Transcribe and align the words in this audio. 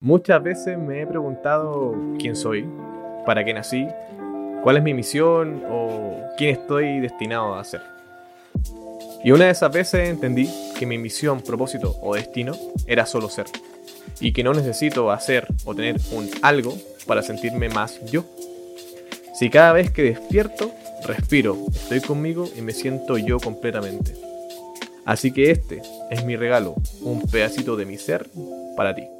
Muchas 0.00 0.42
veces 0.42 0.76
me 0.76 1.00
he 1.00 1.06
preguntado 1.06 1.94
quién 2.18 2.36
soy, 2.36 2.68
para 3.24 3.46
qué 3.46 3.54
nací, 3.54 3.86
cuál 4.62 4.76
es 4.76 4.82
mi 4.82 4.92
misión 4.92 5.62
o 5.70 6.20
quién 6.36 6.50
estoy 6.50 7.00
destinado 7.00 7.54
a 7.54 7.64
ser. 7.64 7.80
Y 9.24 9.30
una 9.30 9.46
de 9.46 9.52
esas 9.52 9.72
veces 9.72 10.10
entendí 10.10 10.50
que 10.78 10.84
mi 10.84 10.98
misión, 10.98 11.40
propósito 11.40 11.96
o 12.02 12.14
destino 12.14 12.52
era 12.86 13.06
solo 13.06 13.30
ser. 13.30 13.46
Y 14.20 14.34
que 14.34 14.44
no 14.44 14.52
necesito 14.52 15.10
hacer 15.10 15.46
o 15.64 15.74
tener 15.74 15.96
un 16.12 16.28
algo 16.42 16.74
para 17.06 17.22
sentirme 17.22 17.70
más 17.70 17.98
yo. 18.04 18.26
Si 19.32 19.48
cada 19.48 19.72
vez 19.72 19.90
que 19.90 20.02
despierto, 20.02 20.72
respiro, 21.06 21.56
estoy 21.74 22.02
conmigo 22.02 22.46
y 22.54 22.60
me 22.60 22.72
siento 22.72 23.16
yo 23.16 23.40
completamente. 23.40 24.14
Así 25.06 25.32
que 25.32 25.50
este 25.50 25.80
es 26.10 26.22
mi 26.26 26.36
regalo, 26.36 26.74
un 27.00 27.22
pedacito 27.22 27.76
de 27.76 27.86
mi 27.86 27.96
ser 27.96 28.26
para 28.76 28.94
ti. 28.94 29.15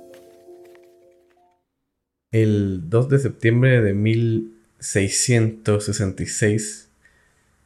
El 2.33 2.91
2 2.91 3.09
de 3.09 3.21
septiembre 3.21 3.80
de 3.83 3.95
1666, 3.95 6.89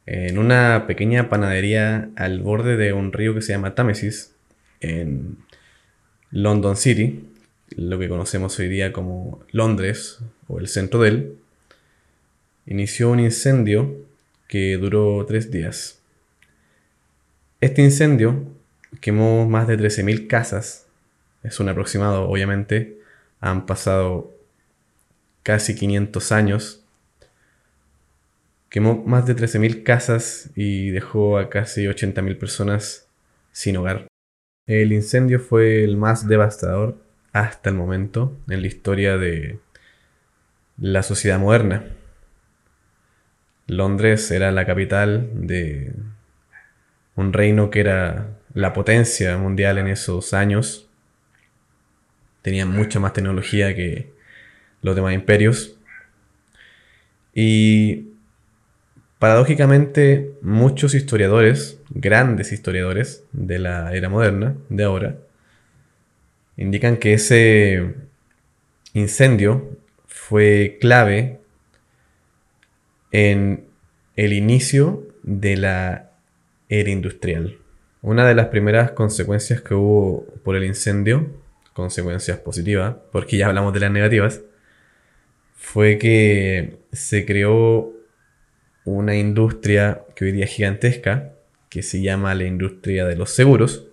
en 0.05 0.37
una 0.37 0.85
pequeña 0.85 1.29
panadería 1.29 2.11
al 2.15 2.41
borde 2.41 2.77
de 2.77 2.93
un 2.93 3.11
río 3.11 3.33
que 3.33 3.41
se 3.41 3.53
llama 3.53 3.73
Támesis, 3.73 4.35
en 4.79 5.37
London 6.29 6.77
City, 6.77 7.27
lo 7.75 7.97
que 7.97 8.07
conocemos 8.07 8.59
hoy 8.59 8.69
día 8.69 8.93
como 8.93 9.43
Londres 9.51 10.19
o 10.47 10.59
el 10.59 10.67
centro 10.67 11.01
de 11.01 11.09
él, 11.09 11.37
inició 12.67 13.09
un 13.09 13.19
incendio 13.19 13.95
que 14.47 14.77
duró 14.77 15.25
tres 15.25 15.49
días. 15.49 16.03
Este 17.61 17.81
incendio 17.81 18.45
quemó 18.99 19.49
más 19.49 19.67
de 19.67 19.79
13.000 19.79 20.27
casas, 20.27 20.85
es 21.41 21.59
un 21.59 21.67
aproximado 21.69 22.29
obviamente, 22.29 22.99
han 23.39 23.65
pasado 23.65 24.39
casi 25.43 25.75
500 25.75 26.31
años. 26.31 26.83
Quemó 28.69 29.03
más 29.05 29.25
de 29.25 29.35
13.000 29.35 29.83
casas 29.83 30.49
y 30.55 30.91
dejó 30.91 31.37
a 31.37 31.49
casi 31.49 31.85
80.000 31.85 32.37
personas 32.37 33.07
sin 33.51 33.77
hogar. 33.77 34.07
El 34.67 34.93
incendio 34.93 35.39
fue 35.39 35.83
el 35.83 35.97
más 35.97 36.27
devastador 36.27 36.97
hasta 37.33 37.69
el 37.69 37.75
momento 37.75 38.37
en 38.49 38.61
la 38.61 38.67
historia 38.67 39.17
de 39.17 39.59
la 40.77 41.03
sociedad 41.03 41.39
moderna. 41.39 41.85
Londres 43.67 44.31
era 44.31 44.51
la 44.51 44.65
capital 44.65 45.29
de 45.33 45.93
un 47.15 47.33
reino 47.33 47.69
que 47.69 47.81
era 47.81 48.37
la 48.53 48.73
potencia 48.73 49.37
mundial 49.37 49.77
en 49.77 49.87
esos 49.87 50.33
años. 50.33 50.87
Tenía 52.41 52.65
mucha 52.65 52.99
más 52.99 53.13
tecnología 53.13 53.75
que 53.75 54.11
los 54.81 54.95
demás 54.95 55.13
imperios. 55.13 55.77
Y 57.33 58.07
paradójicamente 59.19 60.33
muchos 60.41 60.93
historiadores, 60.93 61.79
grandes 61.89 62.51
historiadores 62.51 63.23
de 63.31 63.59
la 63.59 63.93
era 63.93 64.09
moderna, 64.09 64.55
de 64.69 64.83
ahora, 64.83 65.17
indican 66.57 66.97
que 66.97 67.13
ese 67.13 67.95
incendio 68.93 69.77
fue 70.07 70.77
clave 70.81 71.39
en 73.11 73.65
el 74.15 74.33
inicio 74.33 75.07
de 75.23 75.57
la 75.57 76.11
era 76.69 76.89
industrial. 76.89 77.57
Una 78.01 78.27
de 78.27 78.33
las 78.33 78.47
primeras 78.47 78.91
consecuencias 78.91 79.61
que 79.61 79.75
hubo 79.75 80.25
por 80.43 80.55
el 80.55 80.63
incendio, 80.63 81.29
consecuencias 81.73 82.39
positivas, 82.39 82.95
porque 83.11 83.37
ya 83.37 83.47
hablamos 83.47 83.73
de 83.73 83.79
las 83.81 83.91
negativas, 83.91 84.41
fue 85.61 85.99
que 85.99 86.79
se 86.91 87.23
creó 87.23 87.93
una 88.83 89.15
industria 89.15 90.01
que 90.15 90.25
hoy 90.25 90.31
día 90.31 90.45
es 90.45 90.51
gigantesca, 90.51 91.33
que 91.69 91.83
se 91.83 92.01
llama 92.01 92.33
la 92.33 92.45
industria 92.45 93.05
de 93.05 93.15
los 93.15 93.29
seguros. 93.29 93.87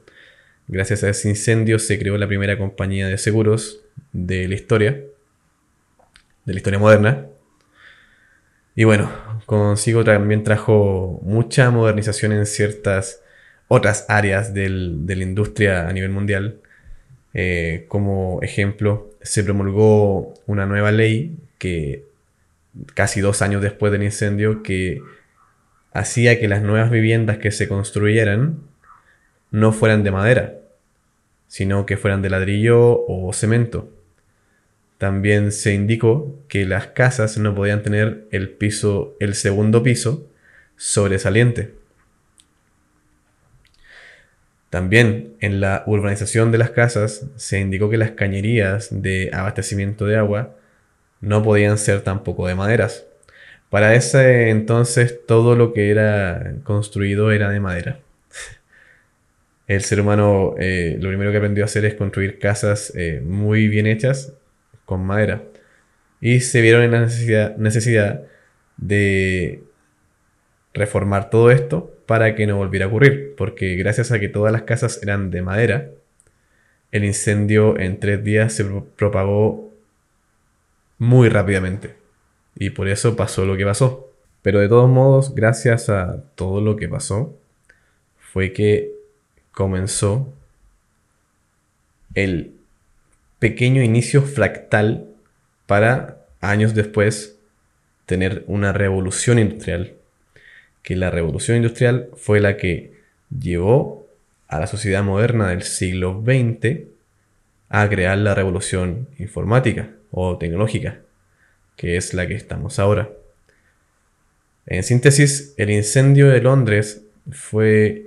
Gracias 0.66 1.04
a 1.04 1.10
ese 1.10 1.28
incendio 1.28 1.78
se 1.78 1.98
creó 1.98 2.16
la 2.16 2.26
primera 2.26 2.56
compañía 2.56 3.06
de 3.06 3.18
seguros 3.18 3.84
de 4.12 4.48
la 4.48 4.54
historia, 4.54 4.92
de 6.46 6.52
la 6.52 6.56
historia 6.56 6.78
moderna. 6.78 7.26
Y 8.74 8.84
bueno, 8.84 9.12
consigo 9.44 10.02
también 10.04 10.44
trajo 10.44 11.20
mucha 11.22 11.70
modernización 11.70 12.32
en 12.32 12.46
ciertas 12.46 13.22
otras 13.68 14.06
áreas 14.08 14.54
de 14.54 14.70
la 14.70 15.22
industria 15.22 15.86
a 15.86 15.92
nivel 15.92 16.10
mundial. 16.10 16.60
Eh, 17.34 17.84
como 17.88 18.40
ejemplo, 18.42 19.10
se 19.20 19.44
promulgó 19.44 20.32
una 20.46 20.64
nueva 20.64 20.90
ley 20.92 21.36
que 21.58 22.04
casi 22.94 23.20
dos 23.20 23.42
años 23.42 23.62
después 23.62 23.92
del 23.92 24.02
incendio 24.02 24.62
que 24.62 25.02
hacía 25.92 26.38
que 26.38 26.48
las 26.48 26.62
nuevas 26.62 26.91
viviendas 26.91 27.38
que 27.38 27.50
se 27.50 27.69
construyeran 27.69 28.60
no 29.50 29.72
fueran 29.72 30.04
de 30.04 30.10
madera, 30.10 30.54
sino 31.46 31.86
que 31.86 31.96
fueran 31.96 32.22
de 32.22 32.30
ladrillo 32.30 33.04
o 33.06 33.32
cemento. 33.32 33.91
También 34.98 35.52
se 35.52 35.74
indicó 35.74 36.36
que 36.48 36.64
las 36.66 36.88
casas 36.88 37.38
no 37.38 37.54
podían 37.54 37.82
tener 37.82 38.26
el 38.30 38.50
piso, 38.50 39.16
el 39.20 39.34
segundo 39.34 39.82
piso 39.82 40.28
sobresaliente. 40.76 41.75
También 44.70 45.34
en 45.40 45.60
la 45.60 45.82
urbanización 45.86 46.52
de 46.52 46.58
las 46.58 46.70
casas 46.70 47.26
se 47.36 47.58
indicó 47.58 47.88
que 47.88 47.96
las 47.96 48.10
cañerías 48.10 48.88
de 48.90 49.30
abastecimiento 49.32 50.04
de 50.04 50.16
agua 50.16 50.57
no 51.20 51.42
podían 51.42 51.78
ser 51.78 52.02
tampoco 52.02 52.46
de 52.46 52.54
maderas. 52.54 53.06
Para 53.70 53.94
ese 53.94 54.50
entonces 54.50 55.26
todo 55.26 55.56
lo 55.56 55.72
que 55.72 55.90
era 55.90 56.54
construido 56.64 57.32
era 57.32 57.50
de 57.50 57.60
madera. 57.60 58.00
El 59.66 59.82
ser 59.82 60.00
humano 60.00 60.54
eh, 60.58 60.96
lo 61.00 61.08
primero 61.08 61.30
que 61.30 61.38
aprendió 61.38 61.64
a 61.64 61.66
hacer 61.66 61.84
es 61.84 61.94
construir 61.94 62.38
casas 62.38 62.92
eh, 62.96 63.20
muy 63.24 63.68
bien 63.68 63.86
hechas 63.86 64.32
con 64.84 65.04
madera. 65.04 65.42
Y 66.20 66.40
se 66.40 66.60
vieron 66.62 66.82
en 66.82 66.92
la 66.92 67.00
necesidad, 67.00 67.56
necesidad 67.56 68.22
de 68.76 69.62
reformar 70.74 71.30
todo 71.30 71.50
esto 71.50 71.94
para 72.06 72.34
que 72.34 72.46
no 72.46 72.56
volviera 72.56 72.86
a 72.86 72.88
ocurrir. 72.88 73.34
Porque 73.36 73.76
gracias 73.76 74.12
a 74.12 74.18
que 74.18 74.28
todas 74.28 74.52
las 74.52 74.62
casas 74.62 75.00
eran 75.02 75.30
de 75.30 75.42
madera, 75.42 75.90
el 76.90 77.04
incendio 77.04 77.78
en 77.78 78.00
tres 78.00 78.24
días 78.24 78.54
se 78.54 78.64
propagó 78.96 79.67
muy 80.98 81.28
rápidamente. 81.28 81.97
Y 82.56 82.70
por 82.70 82.88
eso 82.88 83.16
pasó 83.16 83.47
lo 83.47 83.56
que 83.56 83.64
pasó. 83.64 84.12
Pero 84.42 84.60
de 84.60 84.69
todos 84.69 84.88
modos, 84.88 85.34
gracias 85.34 85.88
a 85.88 86.22
todo 86.34 86.60
lo 86.60 86.76
que 86.76 86.88
pasó, 86.88 87.36
fue 88.19 88.53
que 88.53 88.92
comenzó 89.53 90.32
el 92.14 92.54
pequeño 93.38 93.82
inicio 93.82 94.22
fractal 94.22 95.06
para 95.66 96.25
años 96.41 96.75
después 96.75 97.38
tener 98.06 98.44
una 98.47 98.72
revolución 98.72 99.38
industrial. 99.38 99.94
Que 100.82 100.97
la 100.97 101.10
revolución 101.10 101.56
industrial 101.58 102.08
fue 102.16 102.41
la 102.41 102.56
que 102.56 102.94
llevó 103.38 104.06
a 104.48 104.58
la 104.58 104.66
sociedad 104.66 105.03
moderna 105.03 105.50
del 105.50 105.62
siglo 105.62 106.22
XX 106.25 106.87
a 107.69 107.88
crear 107.88 108.16
la 108.16 108.34
revolución 108.34 109.08
informática 109.19 109.91
o 110.10 110.38
tecnológica, 110.38 111.00
que 111.76 111.96
es 111.96 112.14
la 112.14 112.26
que 112.26 112.34
estamos 112.34 112.78
ahora. 112.78 113.10
En 114.66 114.82
síntesis, 114.82 115.54
el 115.56 115.70
incendio 115.70 116.28
de 116.28 116.41
Londres 116.41 117.02
fue 117.30 118.04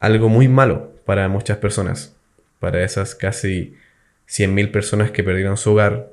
algo 0.00 0.28
muy 0.28 0.48
malo 0.48 0.92
para 1.04 1.28
muchas 1.28 1.58
personas, 1.58 2.16
para 2.58 2.82
esas 2.82 3.14
casi 3.14 3.76
100.000 4.28 4.70
personas 4.70 5.10
que 5.10 5.22
perdieron 5.22 5.56
su 5.56 5.72
hogar. 5.72 6.10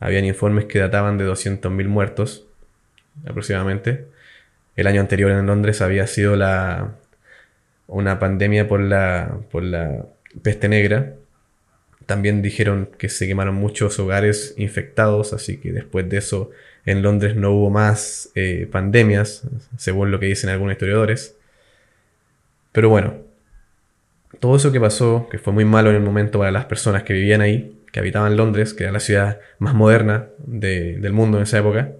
Habían 0.00 0.24
informes 0.24 0.66
que 0.66 0.78
databan 0.78 1.18
de 1.18 1.26
200.000 1.26 1.88
muertos 1.88 2.46
aproximadamente. 3.26 4.06
El 4.76 4.86
año 4.86 5.00
anterior 5.00 5.30
en 5.30 5.46
Londres 5.46 5.80
había 5.80 6.06
sido 6.06 6.36
la, 6.36 6.94
una 7.86 8.18
pandemia 8.18 8.68
por 8.68 8.80
la, 8.80 9.38
por 9.50 9.62
la 9.62 10.06
peste 10.42 10.68
negra, 10.68 11.14
también 12.06 12.42
dijeron 12.42 12.90
que 12.98 13.08
se 13.08 13.26
quemaron 13.26 13.54
muchos 13.54 13.98
hogares 13.98 14.54
infectados, 14.56 15.32
así 15.32 15.58
que 15.58 15.72
después 15.72 16.08
de 16.08 16.18
eso 16.18 16.50
en 16.84 17.02
Londres 17.02 17.36
no 17.36 17.52
hubo 17.52 17.70
más 17.70 18.30
eh, 18.34 18.68
pandemias, 18.70 19.42
según 19.76 20.10
lo 20.10 20.20
que 20.20 20.26
dicen 20.26 20.50
algunos 20.50 20.72
historiadores. 20.72 21.36
Pero 22.72 22.88
bueno, 22.88 23.14
todo 24.40 24.56
eso 24.56 24.72
que 24.72 24.80
pasó, 24.80 25.28
que 25.30 25.38
fue 25.38 25.52
muy 25.52 25.64
malo 25.64 25.90
en 25.90 25.96
el 25.96 26.02
momento 26.02 26.38
para 26.38 26.50
las 26.50 26.66
personas 26.66 27.02
que 27.04 27.14
vivían 27.14 27.40
ahí, 27.40 27.80
que 27.92 28.00
habitaban 28.00 28.36
Londres, 28.36 28.74
que 28.74 28.84
era 28.84 28.92
la 28.92 29.00
ciudad 29.00 29.40
más 29.58 29.74
moderna 29.74 30.28
del 30.38 31.12
mundo 31.12 31.38
en 31.38 31.44
esa 31.44 31.58
época, 31.58 31.92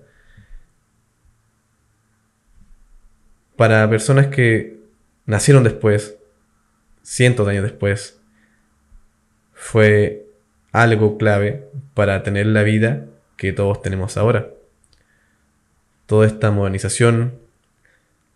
para 3.57 3.89
personas 3.89 4.27
que 4.27 4.79
nacieron 5.27 5.63
después, 5.63 6.17
cientos 7.03 7.47
de 7.47 7.53
años 7.53 7.65
después, 7.65 8.21
fue 9.55 10.27
algo 10.73 11.19
clave 11.19 11.69
para 11.95 12.23
tener 12.23 12.47
la 12.47 12.63
vida 12.63 13.07
que 13.37 13.53
todos 13.53 13.81
tenemos 13.83 14.17
ahora. 14.17 14.51
Toda 16.07 16.27
esta 16.27 16.51
modernización, 16.51 17.35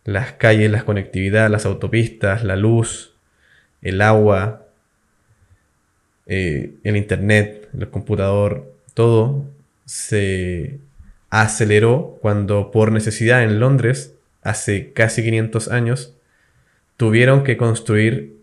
las 0.05 0.33
calles, 0.33 0.71
la 0.71 0.85
conectividad, 0.85 1.51
las 1.51 1.67
autopistas, 1.67 2.45
la 2.45 2.57
luz, 2.57 3.15
el 3.83 4.01
agua, 4.01 4.67
eh, 6.27 6.75
el 6.85 6.97
internet, 6.97 7.69
el 7.79 7.91
computador, 7.91 8.73
todo 8.95 9.45
se 9.85 10.79
aceleró 11.31 12.19
cuando 12.21 12.71
por 12.71 12.93
necesidad 12.93 13.43
en 13.43 13.61
Londres, 13.61 14.15
hace 14.43 14.93
casi 14.93 15.23
500 15.23 15.69
años, 15.69 16.15
tuvieron 16.97 17.45
que 17.45 17.57
construir 17.57 18.37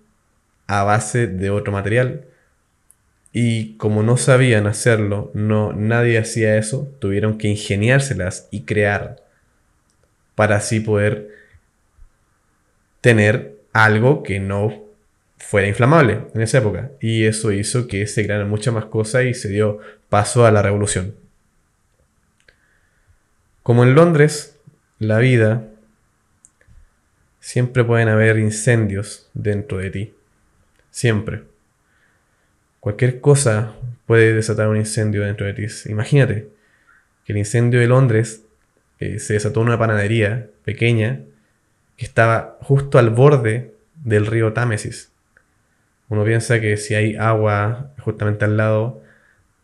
a 0.67 0.83
base 0.83 1.27
de 1.27 1.49
otro 1.49 1.71
material. 1.71 2.25
Y 3.37 3.75
como 3.75 4.01
no 4.01 4.15
sabían 4.15 4.65
hacerlo, 4.65 5.29
no, 5.33 5.73
nadie 5.73 6.17
hacía 6.17 6.55
eso, 6.55 6.89
tuvieron 6.99 7.37
que 7.37 7.49
ingeniárselas 7.49 8.47
y 8.49 8.61
crear 8.61 9.17
para 10.35 10.55
así 10.55 10.79
poder 10.79 11.35
tener 13.01 13.57
algo 13.73 14.23
que 14.23 14.39
no 14.39 14.85
fuera 15.37 15.67
inflamable 15.67 16.21
en 16.33 16.41
esa 16.43 16.59
época. 16.59 16.91
Y 17.01 17.25
eso 17.25 17.51
hizo 17.51 17.89
que 17.89 18.07
se 18.07 18.23
crearan 18.23 18.47
muchas 18.47 18.73
más 18.73 18.85
cosas 18.85 19.25
y 19.25 19.33
se 19.33 19.49
dio 19.49 19.79
paso 20.07 20.45
a 20.45 20.51
la 20.51 20.61
revolución. 20.61 21.13
Como 23.63 23.83
en 23.83 23.95
Londres, 23.95 24.57
la 24.97 25.19
vida 25.19 25.67
siempre 27.41 27.83
pueden 27.83 28.07
haber 28.07 28.39
incendios 28.39 29.29
dentro 29.33 29.79
de 29.79 29.89
ti. 29.91 30.13
Siempre. 30.89 31.54
Cualquier 32.85 33.19
cosa 33.19 33.73
puede 34.05 34.33
desatar 34.33 34.67
un 34.67 34.77
incendio 34.77 35.23
dentro 35.23 35.47
de 35.47 35.53
ti. 35.53 35.65
Imagínate 35.89 36.49
que 37.25 37.33
el 37.33 37.39
incendio 37.39 37.79
de 37.79 37.87
Londres 37.87 38.43
eh, 38.99 39.17
se 39.17 39.33
desató 39.33 39.61
en 39.61 39.69
una 39.69 39.79
panadería 39.79 40.51
pequeña 40.63 41.21
que 41.97 42.05
estaba 42.05 42.59
justo 42.61 42.99
al 42.99 43.09
borde 43.09 43.73
del 44.03 44.27
río 44.27 44.53
Támesis. 44.53 45.11
Uno 46.09 46.23
piensa 46.25 46.61
que 46.61 46.77
si 46.77 46.93
hay 46.93 47.15
agua 47.15 47.91
justamente 48.01 48.45
al 48.45 48.55
lado, 48.55 49.01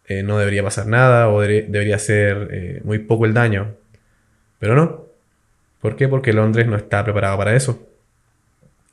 eh, 0.07 0.23
no 0.23 0.39
debería 0.39 0.63
pasar 0.63 0.87
nada 0.87 1.29
o 1.29 1.41
debería 1.41 1.99
ser 1.99 2.47
eh, 2.49 2.81
muy 2.83 2.97
poco 2.97 3.27
el 3.27 3.35
daño. 3.35 3.75
Pero 4.57 4.75
no. 4.75 5.05
¿Por 5.79 5.95
qué? 5.95 6.07
Porque 6.07 6.33
Londres 6.33 6.65
no 6.65 6.75
está 6.75 7.03
preparado 7.03 7.37
para 7.37 7.55
eso. 7.55 7.87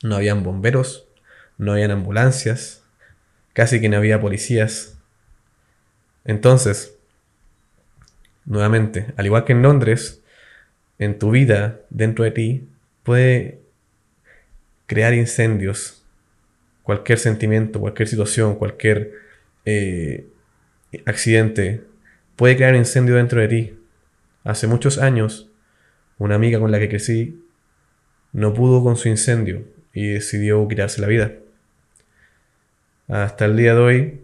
No 0.03 0.17
habían 0.17 0.43
bomberos, 0.43 1.09
no 1.57 1.73
habían 1.73 1.93
ambulancias, 1.93 2.78
casi 3.59 3.81
que 3.81 3.89
no 3.89 3.97
había 3.97 4.21
policías. 4.21 4.97
Entonces, 6.25 6.97
nuevamente, 8.45 9.07
al 9.17 9.27
igual 9.27 9.45
que 9.45 9.53
en 9.53 9.63
Londres, 9.63 10.23
en 11.01 11.19
tu 11.19 11.33
vida, 11.33 11.81
dentro 11.91 12.23
de 12.25 12.31
ti, 12.31 12.69
puede 13.03 13.59
crear 14.87 15.13
incendios. 15.13 16.05
Cualquier 16.85 17.19
sentimiento, 17.19 17.81
cualquier 17.81 18.07
situación, 18.07 18.55
cualquier 18.55 19.15
eh, 19.65 20.29
accidente 21.05 21.83
puede 22.37 22.55
crear 22.55 22.77
incendio 22.77 23.17
dentro 23.17 23.41
de 23.41 23.49
ti. 23.49 23.79
Hace 24.45 24.69
muchos 24.69 24.99
años, 24.99 25.51
una 26.17 26.37
amiga 26.37 26.61
con 26.61 26.71
la 26.71 26.79
que 26.79 26.89
crecí 26.89 27.45
no 28.33 28.55
pudo 28.55 28.85
con 28.85 28.95
su 28.95 29.09
incendio 29.09 29.65
y 29.93 30.11
decidió 30.11 30.69
quitarse 30.69 31.01
la 31.01 31.09
vida. 31.09 31.33
Hasta 33.09 33.47
el 33.47 33.57
día 33.57 33.75
de 33.75 33.81
hoy, 33.81 34.21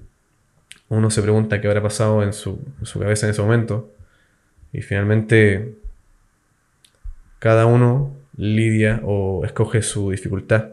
uno 0.91 1.11
se 1.11 1.23
pregunta 1.23 1.59
qué 1.61 1.69
habrá 1.69 1.83
pasado 1.83 2.23
en 2.23 2.35
su, 2.35 2.61
cabeza 2.99 3.27
en 3.27 3.31
ese 3.31 3.41
momento. 3.41 3.91
Y 4.73 4.83
finalmente, 4.83 5.75
cada 7.39 7.65
uno 7.65 8.15
lidia 8.37 9.01
o 9.03 9.45
escoge 9.47 9.81
su 9.81 10.11
dificultad. 10.11 10.69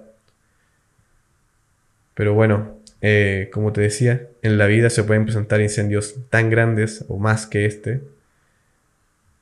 Pero 2.14 2.34
bueno, 2.34 2.78
eh, 3.00 3.50
como 3.54 3.72
te 3.72 3.80
decía, 3.80 4.28
en 4.42 4.58
la 4.58 4.68
vida 4.68 4.90
se 4.90 5.04
pueden 5.04 5.24
presentar 5.24 5.62
incendios 5.62 6.16
tan 6.30 6.50
grandes 6.50 7.06
o 7.08 7.18
más 7.18 7.48
que 7.48 7.66
este 7.66 8.04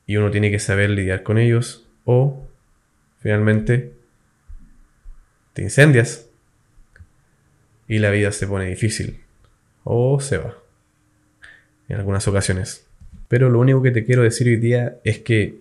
y 0.06 0.16
uno 0.16 0.30
tiene 0.30 0.50
que 0.50 0.58
saber 0.58 0.90
lidiar 0.90 1.22
con 1.22 1.38
ellos 1.38 1.88
o 2.04 2.46
finalmente 3.18 3.92
te 5.52 5.62
incendias 5.62 6.29
y 7.90 7.98
la 7.98 8.10
vida 8.10 8.30
se 8.30 8.46
pone 8.46 8.66
difícil 8.66 9.18
o 9.82 10.20
se 10.20 10.38
va 10.38 10.56
en 11.88 11.96
algunas 11.96 12.28
ocasiones. 12.28 12.86
Pero 13.26 13.50
lo 13.50 13.58
único 13.58 13.82
que 13.82 13.90
te 13.90 14.04
quiero 14.04 14.22
decir 14.22 14.46
hoy 14.46 14.58
día 14.58 14.98
es 15.02 15.18
que 15.18 15.56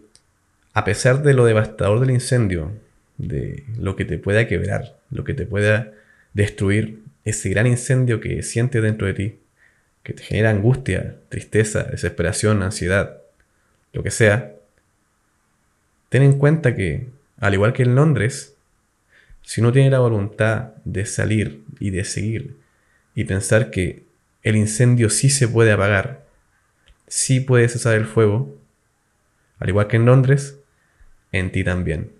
a 0.74 0.86
pesar 0.86 1.24
de 1.24 1.34
lo 1.34 1.44
devastador 1.46 2.00
del 2.00 2.12
incendio, 2.12 2.72
de 3.18 3.64
lo 3.80 3.96
que 3.96 4.06
te 4.06 4.20
pueda 4.20 4.48
quebrar, 4.48 4.96
lo 5.10 5.24
que 5.24 5.34
te 5.34 5.48
pueda 5.48 5.92
destruir, 6.36 7.00
ese 7.26 7.50
gran 7.50 7.66
incendio 7.66 8.20
que 8.20 8.44
sientes 8.44 8.84
dentro 8.84 9.08
de 9.08 9.14
ti, 9.16 9.40
que 10.04 10.14
te 10.14 10.22
genera 10.22 10.52
angustia, 10.52 11.16
tristeza, 11.30 11.82
desesperación, 11.82 12.62
ansiedad, 12.62 13.22
lo 13.92 14.04
que 14.04 14.12
sea, 14.12 14.54
ten 16.10 16.22
en 16.22 16.38
cuenta 16.38 16.76
que, 16.76 17.08
al 17.40 17.56
igual 17.56 17.74
que 17.74 17.82
en 17.82 17.96
Londres, 17.96 18.54
si 19.42 19.62
uno 19.62 19.72
tiene 19.72 19.90
la 19.90 20.00
voluntad 20.00 20.76
de 20.86 21.06
salir 21.06 21.64
y 21.80 21.90
de 21.90 22.04
seguir 22.04 22.58
y 23.16 23.24
pensar 23.24 23.72
que 23.72 24.06
el 24.44 24.56
incendio 24.56 25.10
sí 25.10 25.30
se 25.30 25.48
puede 25.48 25.72
apagar, 25.72 26.26
sí 27.08 27.40
puede 27.40 27.68
cesar 27.68 27.96
el 27.96 28.06
fuego, 28.06 28.58
al 29.58 29.70
igual 29.70 29.88
que 29.88 29.98
en 29.98 30.06
Londres, 30.06 30.60
en 31.32 31.52
ti 31.52 31.64
también. 31.64 32.14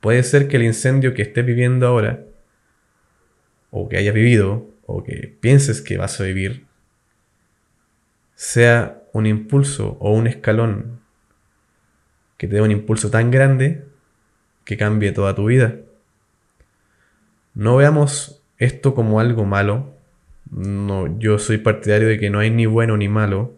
Puede 0.00 0.22
ser 0.22 0.48
que 0.48 0.56
el 0.56 0.62
incendio 0.62 1.14
que 1.14 1.22
estés 1.22 1.44
viviendo 1.44 1.86
ahora, 1.86 2.24
o 3.70 3.88
que 3.88 3.96
hayas 3.96 4.14
vivido, 4.14 4.68
o 4.86 5.02
que 5.02 5.36
pienses 5.40 5.82
que 5.82 5.96
vas 5.96 6.20
a 6.20 6.24
vivir, 6.24 6.66
sea 8.34 9.02
un 9.12 9.26
impulso 9.26 9.98
o 10.00 10.12
un 10.12 10.26
escalón 10.26 11.00
que 12.38 12.48
te 12.48 12.54
dé 12.54 12.62
un 12.62 12.70
impulso 12.70 13.10
tan 13.10 13.30
grande 13.30 13.89
que 14.64 14.76
cambie 14.76 15.12
toda 15.12 15.34
tu 15.34 15.46
vida. 15.46 15.76
No 17.54 17.76
veamos 17.76 18.40
esto 18.58 18.94
como 18.94 19.20
algo 19.20 19.44
malo. 19.44 19.92
No, 20.50 21.18
yo 21.18 21.38
soy 21.38 21.58
partidario 21.58 22.08
de 22.08 22.18
que 22.18 22.30
no 22.30 22.38
hay 22.38 22.50
ni 22.50 22.66
bueno 22.66 22.96
ni 22.96 23.08
malo. 23.08 23.52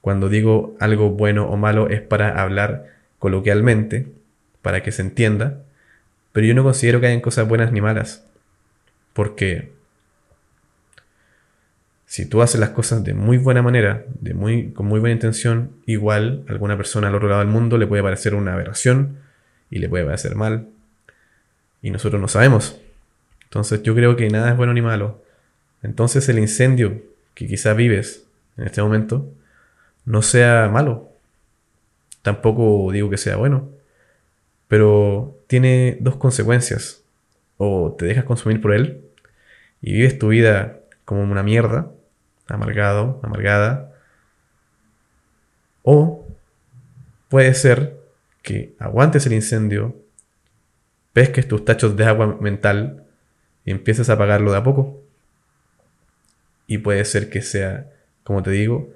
Cuando 0.00 0.28
digo 0.28 0.76
algo 0.80 1.10
bueno 1.10 1.48
o 1.48 1.56
malo 1.56 1.88
es 1.88 2.00
para 2.00 2.40
hablar 2.42 2.86
coloquialmente, 3.18 4.08
para 4.62 4.82
que 4.82 4.92
se 4.92 5.02
entienda. 5.02 5.62
Pero 6.32 6.46
yo 6.46 6.54
no 6.54 6.62
considero 6.62 7.00
que 7.00 7.06
hayan 7.06 7.20
cosas 7.20 7.48
buenas 7.48 7.72
ni 7.72 7.80
malas. 7.80 8.24
Porque 9.12 9.72
si 12.06 12.26
tú 12.26 12.42
haces 12.42 12.60
las 12.60 12.70
cosas 12.70 13.04
de 13.04 13.12
muy 13.14 13.36
buena 13.36 13.60
manera, 13.60 14.04
de 14.20 14.34
muy, 14.34 14.72
con 14.72 14.86
muy 14.86 15.00
buena 15.00 15.14
intención, 15.14 15.72
igual 15.84 16.44
alguna 16.48 16.76
persona 16.76 17.08
al 17.08 17.14
otro 17.14 17.28
lado 17.28 17.40
del 17.40 17.48
mundo 17.48 17.76
le 17.76 17.86
puede 17.86 18.02
parecer 18.02 18.34
una 18.34 18.54
aberración 18.54 19.18
y 19.70 19.78
le 19.78 19.88
puede 19.88 20.04
parecer 20.04 20.34
mal. 20.34 20.68
Y 21.82 21.90
nosotros 21.90 22.20
no 22.20 22.28
sabemos. 22.28 22.80
Entonces 23.44 23.82
yo 23.82 23.94
creo 23.94 24.16
que 24.16 24.28
nada 24.28 24.50
es 24.50 24.56
bueno 24.56 24.74
ni 24.74 24.82
malo. 24.82 25.22
Entonces 25.82 26.28
el 26.28 26.38
incendio 26.38 27.02
que 27.34 27.46
quizás 27.46 27.76
vives 27.76 28.26
en 28.56 28.64
este 28.64 28.82
momento 28.82 29.30
no 30.04 30.22
sea 30.22 30.68
malo. 30.72 31.10
Tampoco 32.22 32.90
digo 32.92 33.10
que 33.10 33.16
sea 33.16 33.36
bueno. 33.36 33.68
Pero 34.66 35.38
tiene 35.46 35.96
dos 36.00 36.16
consecuencias. 36.16 37.02
O 37.56 37.94
te 37.98 38.06
dejas 38.06 38.24
consumir 38.24 38.60
por 38.60 38.72
él 38.72 39.04
y 39.80 39.92
vives 39.92 40.18
tu 40.18 40.28
vida 40.28 40.80
como 41.04 41.22
una 41.22 41.42
mierda 41.42 41.90
amargado, 42.48 43.20
amargada. 43.22 43.92
O 45.82 46.26
puede 47.28 47.54
ser 47.54 47.97
que 48.48 48.74
aguantes 48.78 49.26
el 49.26 49.34
incendio, 49.34 49.94
pesques 51.12 51.46
tus 51.46 51.66
tachos 51.66 51.98
de 51.98 52.04
agua 52.06 52.38
mental 52.40 53.04
y 53.66 53.72
empieces 53.72 54.08
a 54.08 54.14
apagarlo 54.14 54.52
de 54.52 54.56
a 54.56 54.62
poco. 54.62 55.02
Y 56.66 56.78
puede 56.78 57.04
ser 57.04 57.28
que 57.28 57.42
sea, 57.42 57.92
como 58.24 58.42
te 58.42 58.50
digo, 58.50 58.88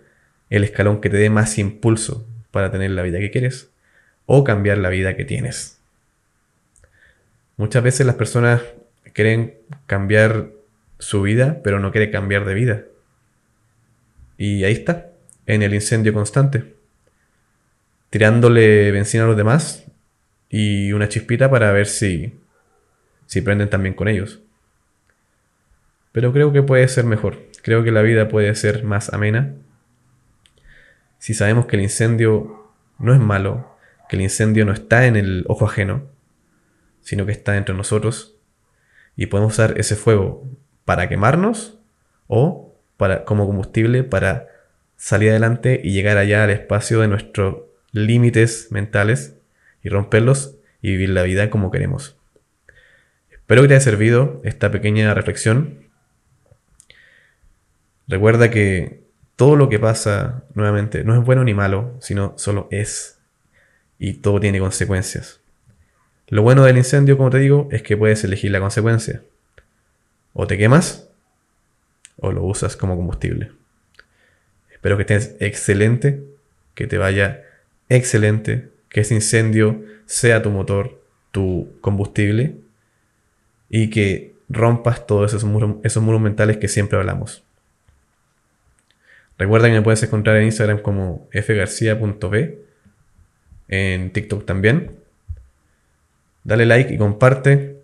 el 0.49 0.65
escalón 0.65 1.03
que 1.03 1.11
te 1.11 1.19
dé 1.19 1.29
más 1.29 1.59
impulso 1.59 2.27
para 2.51 2.71
tener 2.71 2.93
la 2.93 3.03
vida 3.03 3.19
que 3.19 3.31
quieres 3.31 3.69
o 4.25 4.43
cambiar 4.43 4.79
la 4.79 4.89
vida 4.89 5.17
que 5.17 5.27
tienes. 5.27 5.79
Muchas 7.59 7.83
veces 7.83 8.07
las 8.07 8.17
personas 8.17 8.63
quieren 9.13 9.59
cambiar 9.87 10.49
su 10.99 11.21
vida, 11.21 11.61
pero 11.63 11.79
no 11.79 11.93
quieren 11.93 12.11
cambiar 12.11 12.47
de 12.47 12.55
vida. 12.55 12.85
Y 14.39 14.65
ahí 14.65 14.73
está, 14.73 15.11
en 15.45 15.61
el 15.61 15.75
incendio 15.75 16.15
constante. 16.15 16.73
Tirándole 18.13 18.93
benzina 18.93 19.25
a 19.25 19.27
los 19.27 19.39
demás 19.39 19.87
y 20.51 20.93
una 20.93 21.09
chispita 21.09 21.51
para 21.51 21.73
ver 21.73 21.87
si, 21.87 22.39
si 23.25 23.41
prenden 23.41 23.71
también 23.71 23.95
con 23.95 24.07
ellos. 24.07 24.41
Pero 26.13 26.31
creo 26.35 26.53
que 26.53 26.63
puede 26.63 26.87
ser 26.89 27.07
mejor. 27.07 27.39
creo 27.63 27.83
que 27.83 27.91
la 27.91 28.03
vida 28.03 28.29
puede 28.29 28.55
ser 28.55 28.85
más 28.85 29.15
amena 29.15 29.55
si 31.23 31.33
sabemos 31.33 31.65
que 31.67 31.77
el 31.77 31.83
incendio 31.83 32.69
no 32.99 33.15
es 33.15 33.21
malo, 33.21 33.79
que 34.09 34.17
el 34.17 34.23
incendio 34.23 34.67
no 34.67 34.73
está 34.73 35.07
en 35.07 35.15
el 35.17 35.45
ojo 35.47 35.65
ajeno, 35.65 36.03
sino 37.01 37.25
que 37.25 37.33
está 37.33 37.57
entre 37.57 37.75
nosotros 37.75 38.35
y 39.17 39.27
podemos 39.27 39.55
usar 39.55 39.79
ese 39.79 39.97
fuego 39.97 40.45
para 40.85 41.09
quemarnos 41.09 41.79
o 42.27 42.77
para, 42.99 43.25
como 43.25 43.47
combustible 43.47 44.05
para 44.05 44.49
salir 44.97 45.31
adelante 45.31 45.81
y 45.83 45.93
llegar 45.93 46.19
allá 46.19 46.45
al 46.45 46.51
espacio 46.51 47.01
de 47.01 47.09
nuestros 47.09 47.72
límites 47.93 48.69
mentales 48.71 49.37
y 49.83 49.89
romperlos 49.89 50.57
y 50.81 50.91
vivir 50.91 51.11
la 51.11 51.23
vida 51.23 51.51
como 51.51 51.71
queremos. 51.71 52.17
Espero 53.31 53.63
que 53.63 53.69
te 53.69 53.75
haya 53.75 53.81
servido 53.81 54.41
esta 54.45 54.71
pequeña 54.71 55.15
reflexión. 55.15 55.89
Recuerda 58.09 58.51
que 58.51 59.03
todo 59.37 59.57
lo 59.57 59.69
que 59.69 59.79
pasa, 59.79 60.45
nuevamente, 60.55 61.05
no 61.05 61.19
es 61.19 61.25
bueno 61.25 61.45
ni 61.45 61.55
malo, 61.55 61.97
sino 62.01 62.35
solo 62.37 62.69
es. 62.71 63.19
Y 63.99 64.15
todo 64.15 64.41
tiene 64.41 64.59
consecuencias. 64.59 65.41
Lo 66.29 66.43
bueno 66.43 66.65
del 66.65 66.79
incendio, 66.79 67.17
como 67.17 67.31
te 67.31 67.39
digo, 67.39 67.69
es 67.71 67.83
que 67.83 67.97
puedes 67.97 68.25
elegir 68.25 68.51
la 68.51 68.61
consecuencia. 68.61 69.23
O 70.33 70.47
te 70.47 70.57
quemas 70.57 71.09
o 72.17 72.33
lo 72.33 72.45
usas 72.45 72.77
como 72.77 72.97
combustible. 72.97 73.53
Espero 74.73 74.97
que 74.97 75.03
estés 75.03 75.37
excelente, 75.41 76.25
que 76.75 76.87
te 76.87 76.99
vaya 76.99 77.43
excelente, 77.89 78.71
que 78.89 79.01
ese 79.01 79.15
incendio 79.15 79.83
sea 80.07 80.43
tu 80.43 80.51
motor, 80.51 81.01
tu 81.31 81.73
combustible 81.81 82.57
y 83.69 83.91
que 83.91 84.35
rompas 84.49 85.07
todos 85.07 85.33
esos 85.33 85.45
muros, 85.49 85.77
esos 85.83 86.03
muros 86.03 86.21
mentales 86.21 86.59
que 86.59 86.69
siempre 86.69 86.99
hablamos. 86.99 87.43
Recuerda 89.39 89.69
que 89.69 89.75
me 89.75 89.83
puedes 89.83 90.03
encontrar 90.03 90.37
en 90.37 90.45
Instagram 90.45 90.81
como 90.81 91.29
fgarcia.b, 91.33 92.59
en 93.69 94.13
TikTok 94.13 94.45
también. 94.45 94.97
Dale 96.45 96.67
like 96.67 96.93
y 96.93 96.99
comparte. 96.99 97.79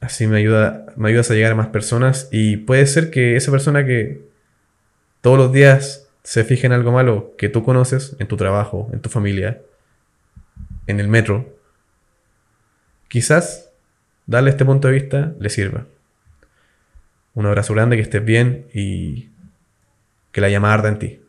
Así 0.00 0.26
me, 0.26 0.38
ayuda, 0.38 0.86
me 0.96 1.08
ayudas 1.08 1.30
a 1.30 1.34
llegar 1.34 1.52
a 1.52 1.56
más 1.56 1.68
personas. 1.68 2.28
Y 2.30 2.58
puede 2.58 2.86
ser 2.86 3.10
que 3.10 3.36
esa 3.36 3.50
persona 3.50 3.84
que 3.84 4.22
todos 5.20 5.36
los 5.36 5.52
días 5.52 6.09
se 6.30 6.44
fije 6.44 6.64
en 6.64 6.72
algo 6.72 6.92
malo 6.92 7.34
que 7.36 7.48
tú 7.48 7.64
conoces, 7.64 8.14
en 8.20 8.28
tu 8.28 8.36
trabajo, 8.36 8.88
en 8.92 9.00
tu 9.00 9.08
familia, 9.08 9.62
en 10.86 11.00
el 11.00 11.08
metro, 11.08 11.58
quizás 13.08 13.72
darle 14.26 14.50
este 14.50 14.64
punto 14.64 14.86
de 14.86 14.94
vista 14.94 15.34
le 15.40 15.50
sirva. 15.50 15.88
Un 17.34 17.46
abrazo 17.46 17.74
grande, 17.74 17.96
que 17.96 18.02
estés 18.02 18.24
bien 18.24 18.68
y 18.72 19.30
que 20.30 20.40
la 20.40 20.48
llama 20.48 20.72
arda 20.72 20.88
en 20.90 21.00
ti. 21.00 21.20